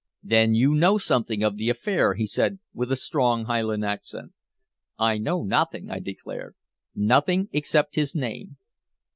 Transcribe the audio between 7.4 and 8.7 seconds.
except his name."